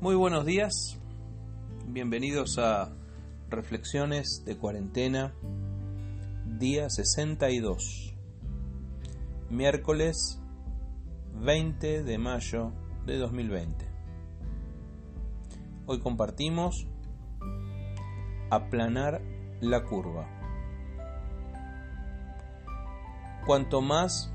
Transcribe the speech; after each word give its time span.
Muy 0.00 0.16
buenos 0.16 0.44
días, 0.44 0.98
bienvenidos 1.86 2.58
a 2.58 2.92
Reflexiones 3.48 4.42
de 4.44 4.56
Cuarentena, 4.56 5.32
día 6.58 6.90
62, 6.90 8.14
miércoles 9.50 10.40
20 11.34 12.02
de 12.02 12.18
mayo 12.18 12.72
de 13.06 13.18
2020. 13.18 13.86
Hoy 15.86 16.00
compartimos 16.00 16.88
aplanar 18.50 19.22
la 19.60 19.84
curva. 19.84 20.26
Cuanto 23.46 23.80
más 23.80 24.31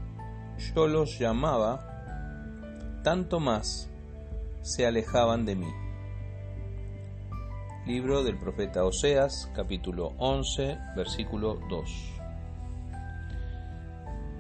yo 0.57 0.87
los 0.87 1.19
llamaba, 1.19 3.01
tanto 3.03 3.39
más 3.39 3.89
se 4.61 4.85
alejaban 4.85 5.45
de 5.45 5.55
mí. 5.55 5.71
Libro 7.85 8.23
del 8.23 8.37
profeta 8.37 8.83
Oseas, 8.83 9.49
capítulo 9.55 10.13
11, 10.17 10.77
versículo 10.95 11.59
2. 11.69 12.13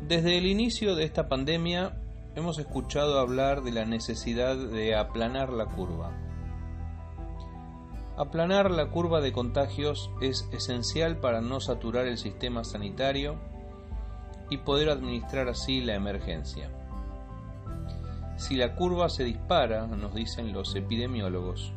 Desde 0.07 0.37
el 0.37 0.45
inicio 0.45 0.95
de 0.95 1.05
esta 1.05 1.29
pandemia 1.29 1.97
hemos 2.35 2.59
escuchado 2.59 3.19
hablar 3.19 3.61
de 3.61 3.71
la 3.71 3.85
necesidad 3.85 4.57
de 4.57 4.95
aplanar 4.95 5.51
la 5.53 5.65
curva. 5.65 6.11
Aplanar 8.17 8.71
la 8.71 8.89
curva 8.89 9.21
de 9.21 9.31
contagios 9.31 10.09
es 10.21 10.49
esencial 10.51 11.17
para 11.17 11.39
no 11.39 11.61
saturar 11.61 12.07
el 12.07 12.17
sistema 12.17 12.63
sanitario 12.63 13.37
y 14.49 14.57
poder 14.57 14.89
administrar 14.89 15.49
así 15.49 15.81
la 15.81 15.95
emergencia. 15.95 16.69
Si 18.37 18.55
la 18.55 18.75
curva 18.75 19.09
se 19.09 19.23
dispara, 19.23 19.87
nos 19.87 20.13
dicen 20.13 20.53
los 20.53 20.75
epidemiólogos, 20.75 21.73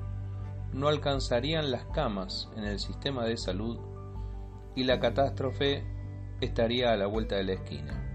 no 0.73 0.89
alcanzarían 0.89 1.71
las 1.71 1.85
camas 1.87 2.49
en 2.57 2.65
el 2.65 2.79
sistema 2.79 3.25
de 3.25 3.37
salud 3.37 3.79
y 4.77 4.85
la 4.85 5.01
catástrofe 5.01 5.85
estaría 6.41 6.93
a 6.93 6.97
la 6.97 7.07
vuelta 7.07 7.37
de 7.37 7.45
la 7.45 7.53
esquina. 7.55 8.07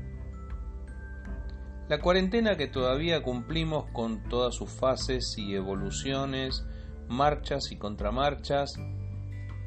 La 1.88 2.00
cuarentena 2.00 2.56
que 2.56 2.68
todavía 2.68 3.22
cumplimos 3.22 3.86
con 3.92 4.24
todas 4.30 4.56
sus 4.56 4.72
fases 4.72 5.36
y 5.38 5.54
evoluciones, 5.54 6.66
marchas 7.08 7.72
y 7.72 7.78
contramarchas, 7.78 8.74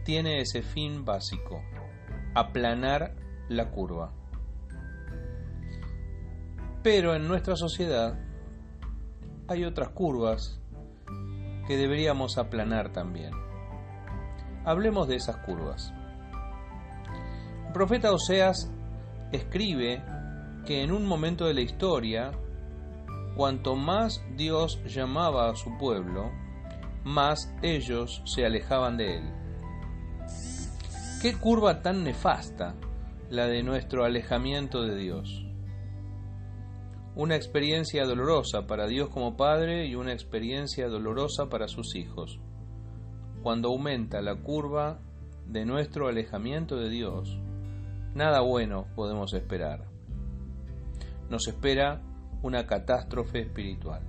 tiene 0.04 0.40
ese 0.40 0.62
fin 0.62 1.04
básico, 1.04 1.62
aplanar 2.34 3.14
la 3.48 3.70
curva. 3.70 4.12
Pero 6.82 7.14
en 7.14 7.26
nuestra 7.26 7.56
sociedad 7.56 8.16
hay 9.48 9.64
otras 9.64 9.88
curvas 9.88 10.60
que 11.66 11.76
deberíamos 11.76 12.38
aplanar 12.38 12.92
también. 12.92 13.32
Hablemos 14.64 15.08
de 15.08 15.16
esas 15.16 15.38
curvas. 15.38 15.92
El 17.66 17.72
profeta 17.72 18.12
Oseas 18.12 18.70
escribe 19.32 20.02
que 20.64 20.82
en 20.82 20.92
un 20.92 21.04
momento 21.04 21.46
de 21.46 21.54
la 21.54 21.62
historia, 21.62 22.30
cuanto 23.36 23.74
más 23.74 24.22
Dios 24.36 24.80
llamaba 24.86 25.50
a 25.50 25.56
su 25.56 25.76
pueblo, 25.78 26.30
más 27.04 27.52
ellos 27.62 28.22
se 28.24 28.46
alejaban 28.46 28.96
de 28.96 29.16
él. 29.16 29.32
Qué 31.20 31.34
curva 31.34 31.82
tan 31.82 32.04
nefasta 32.04 32.76
la 33.30 33.46
de 33.46 33.62
nuestro 33.64 34.04
alejamiento 34.04 34.82
de 34.82 34.96
Dios 34.96 35.47
una 37.14 37.36
experiencia 37.36 38.04
dolorosa 38.04 38.66
para 38.66 38.86
Dios 38.86 39.08
como 39.08 39.36
Padre 39.36 39.86
y 39.86 39.94
una 39.94 40.12
experiencia 40.12 40.88
dolorosa 40.88 41.48
para 41.48 41.68
sus 41.68 41.94
hijos. 41.96 42.38
Cuando 43.42 43.68
aumenta 43.68 44.20
la 44.20 44.36
curva 44.36 45.00
de 45.46 45.64
nuestro 45.64 46.08
alejamiento 46.08 46.76
de 46.76 46.90
Dios, 46.90 47.38
nada 48.14 48.40
bueno 48.40 48.86
podemos 48.94 49.32
esperar. 49.34 49.86
Nos 51.28 51.48
espera 51.48 52.02
una 52.42 52.66
catástrofe 52.66 53.40
espiritual. 53.40 54.02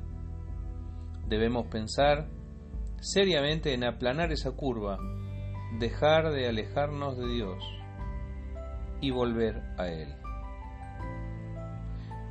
Debemos 1.28 1.68
pensar 1.68 2.28
seriamente 3.02 3.74
en 3.74 3.84
aplanar 3.84 4.32
esa 4.32 4.52
curva, 4.52 4.98
dejar 5.80 6.32
de 6.32 6.48
alejarnos 6.48 7.18
de 7.18 7.28
Dios 7.28 7.64
y 9.02 9.12
volver 9.12 9.62
a 9.78 9.88
Él. 9.88 10.16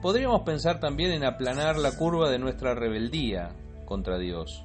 Podríamos 0.01 0.43
pensar 0.43 0.79
también 0.79 1.11
en 1.11 1.25
aplanar 1.25 1.77
la 1.77 1.97
curva 1.97 2.31
de 2.31 2.39
nuestra 2.39 2.75
rebeldía 2.75 3.51
contra 3.85 4.17
Dios. 4.17 4.65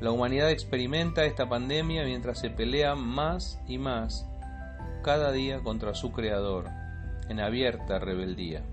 La 0.00 0.10
humanidad 0.10 0.50
experimenta 0.50 1.24
esta 1.24 1.48
pandemia 1.48 2.04
mientras 2.04 2.40
se 2.40 2.50
pelea 2.50 2.96
más 2.96 3.60
y 3.68 3.78
más 3.78 4.26
cada 5.04 5.30
día 5.30 5.60
contra 5.60 5.94
su 5.94 6.10
Creador, 6.10 6.66
en 7.28 7.38
abierta 7.38 8.00
rebeldía. 8.00 8.64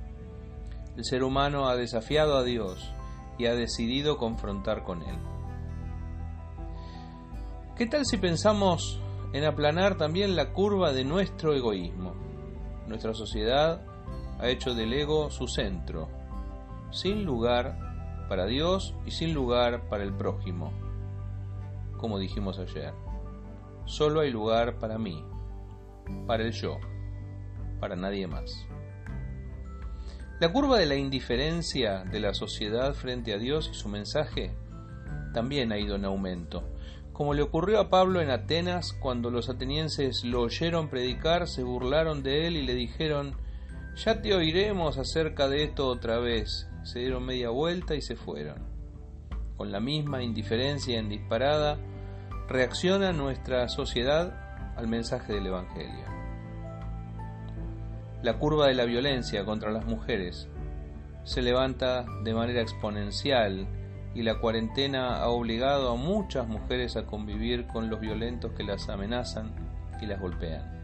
El 0.96 1.06
ser 1.06 1.24
humano 1.24 1.68
ha 1.68 1.76
desafiado 1.76 2.38
a 2.38 2.44
Dios 2.44 2.92
y 3.38 3.46
ha 3.46 3.54
decidido 3.54 4.18
confrontar 4.18 4.84
con 4.84 5.04
Él. 5.04 5.18
¿Qué 7.76 7.86
tal 7.86 8.08
si 8.08 8.18
pensamos 8.18 9.00
en 9.34 9.44
aplanar 9.44 9.98
también 9.98 10.36
la 10.36 10.52
curva 10.52 10.94
de 10.94 11.04
nuestro 11.04 11.54
egoísmo? 11.54 12.16
Nuestra 12.88 13.14
sociedad 13.14 13.82
ha 14.40 14.48
hecho 14.50 14.74
del 14.74 14.94
ego 14.94 15.30
su 15.30 15.48
centro, 15.48 16.10
sin 16.92 17.26
lugar 17.26 18.26
para 18.30 18.46
Dios 18.46 18.94
y 19.06 19.12
sin 19.12 19.34
lugar 19.34 19.90
para 19.90 20.04
el 20.04 20.14
prójimo. 20.14 20.72
Como 21.98 22.20
dijimos 22.20 22.60
ayer, 22.60 22.94
solo 23.86 24.20
hay 24.20 24.32
lugar 24.32 24.80
para 24.80 24.98
mí, 24.98 25.24
para 26.28 26.44
el 26.44 26.52
yo, 26.52 26.78
para 27.80 27.96
nadie 27.96 28.28
más. 28.28 28.68
La 30.40 30.52
curva 30.52 30.78
de 30.78 30.86
la 30.86 30.96
indiferencia 30.96 32.04
de 32.04 32.20
la 32.20 32.36
sociedad 32.36 32.94
frente 32.94 33.34
a 33.34 33.40
Dios 33.40 33.70
y 33.72 33.76
su 33.76 33.90
mensaje 33.90 34.56
también 35.34 35.72
ha 35.72 35.80
ido 35.80 35.96
en 35.96 36.06
aumento. 36.06 36.64
Como 37.12 37.34
le 37.34 37.42
ocurrió 37.42 37.80
a 37.80 37.90
Pablo 37.90 38.22
en 38.22 38.30
Atenas, 38.30 38.94
cuando 38.94 39.32
los 39.32 39.50
atenienses 39.50 40.24
lo 40.24 40.42
oyeron 40.42 40.90
predicar, 40.90 41.48
se 41.48 41.64
burlaron 41.64 42.22
de 42.22 42.46
él 42.46 42.56
y 42.56 42.64
le 42.64 42.76
dijeron, 42.76 43.36
ya 43.98 44.22
te 44.22 44.34
oiremos 44.34 44.98
acerca 44.98 45.48
de 45.48 45.64
esto 45.64 45.88
otra 45.88 46.20
vez. 46.20 46.70
Se 46.84 47.00
dieron 47.00 47.26
media 47.26 47.50
vuelta 47.50 47.96
y 47.96 48.02
se 48.02 48.16
fueron. 48.16 48.58
Con 49.56 49.72
la 49.72 49.80
misma 49.80 50.22
indiferencia 50.22 51.00
en 51.00 51.10
disparada, 51.10 51.78
reacciona 52.48 53.12
nuestra 53.12 53.68
sociedad 53.70 54.76
al 54.78 54.88
mensaje 54.88 55.34
del 55.34 55.48
Evangelio. 55.48 56.06
La 58.22 58.38
curva 58.38 58.68
de 58.68 58.76
la 58.76 58.86
violencia 58.86 59.46
contra 59.46 59.72
las 59.72 59.86
mujeres 59.86 60.48
se 61.24 61.42
levanta 61.42 62.06
de 62.24 62.34
manera 62.34 62.62
exponencial 62.62 63.68
y 64.14 64.22
la 64.22 64.40
cuarentena 64.40 65.18
ha 65.18 65.28
obligado 65.30 65.92
a 65.92 65.96
muchas 65.96 66.48
mujeres 66.48 66.96
a 66.98 67.06
convivir 67.06 67.68
con 67.68 67.90
los 67.90 68.00
violentos 68.00 68.52
que 68.54 68.64
las 68.64 68.90
amenazan 68.90 69.54
y 70.02 70.06
las 70.06 70.22
golpean. 70.22 70.78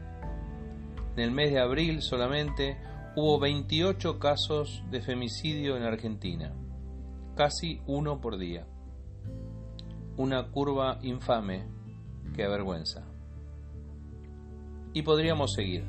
En 1.15 1.23
el 1.23 1.31
mes 1.31 1.51
de 1.51 1.59
abril 1.59 2.01
solamente 2.01 2.77
hubo 3.15 3.39
28 3.39 4.17
casos 4.17 4.83
de 4.89 4.99
femicidio 5.01 5.77
en 5.77 5.83
Argentina, 5.83 6.51
casi 7.35 7.79
uno 7.85 8.19
por 8.19 8.37
día. 8.37 8.65
Una 10.17 10.49
curva 10.49 10.97
infame 11.03 11.67
que 12.35 12.43
avergüenza. 12.43 13.05
Y 14.93 15.03
podríamos 15.03 15.53
seguir. 15.53 15.85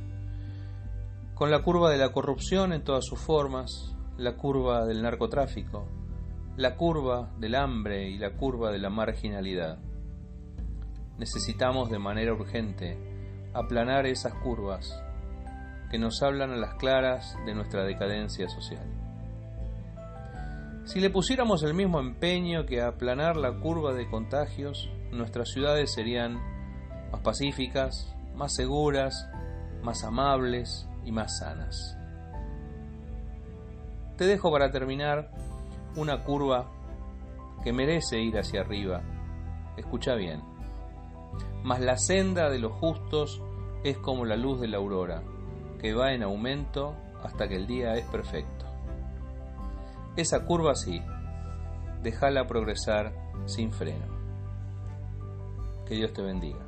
Con 1.34 1.50
la 1.50 1.62
curva 1.62 1.90
de 1.90 1.98
la 1.98 2.12
corrupción 2.12 2.72
en 2.72 2.84
todas 2.84 3.06
sus 3.06 3.18
formas, 3.18 3.96
la 4.18 4.36
curva 4.36 4.84
del 4.84 5.02
narcotráfico, 5.02 5.88
la 6.56 6.76
curva 6.76 7.32
del 7.38 7.54
hambre 7.54 8.08
y 8.10 8.18
la 8.18 8.36
curva 8.36 8.70
de 8.70 8.78
la 8.78 8.90
marginalidad. 8.90 9.78
Necesitamos 11.18 11.90
de 11.90 11.98
manera 11.98 12.34
urgente 12.34 12.98
aplanar 13.54 14.06
esas 14.06 14.34
curvas 14.34 15.02
que 15.90 15.98
nos 15.98 16.22
hablan 16.22 16.50
a 16.50 16.56
las 16.56 16.74
claras 16.74 17.36
de 17.46 17.54
nuestra 17.54 17.84
decadencia 17.84 18.48
social. 18.48 18.86
Si 20.84 21.00
le 21.00 21.08
pusiéramos 21.08 21.62
el 21.62 21.72
mismo 21.72 21.98
empeño 21.98 22.66
que 22.66 22.82
aplanar 22.82 23.36
la 23.36 23.52
curva 23.58 23.94
de 23.94 24.08
contagios, 24.08 24.90
nuestras 25.12 25.50
ciudades 25.50 25.92
serían 25.94 26.34
más 27.10 27.22
pacíficas, 27.22 28.14
más 28.34 28.54
seguras, 28.54 29.28
más 29.82 30.04
amables 30.04 30.86
y 31.04 31.12
más 31.12 31.38
sanas. 31.38 31.96
Te 34.16 34.26
dejo 34.26 34.52
para 34.52 34.70
terminar 34.70 35.30
una 35.96 36.22
curva 36.22 36.70
que 37.62 37.72
merece 37.72 38.20
ir 38.20 38.38
hacia 38.38 38.60
arriba. 38.60 39.02
Escucha 39.76 40.14
bien. 40.14 40.42
Mas 41.62 41.80
la 41.80 41.96
senda 41.96 42.50
de 42.50 42.58
los 42.58 42.72
justos 42.72 43.42
es 43.84 43.96
como 43.98 44.24
la 44.24 44.36
luz 44.36 44.60
de 44.60 44.68
la 44.68 44.76
aurora, 44.76 45.22
que 45.84 45.92
va 45.92 46.14
en 46.14 46.22
aumento 46.22 46.96
hasta 47.22 47.46
que 47.46 47.56
el 47.56 47.66
día 47.66 47.94
es 47.96 48.06
perfecto. 48.06 48.64
esa 50.16 50.46
curva 50.46 50.74
sí, 50.74 51.02
déjala 52.02 52.46
progresar 52.46 53.12
sin 53.44 53.70
freno. 53.70 54.06
Que 55.86 55.96
Dios 55.96 56.14
te 56.14 56.22
bendiga. 56.22 56.63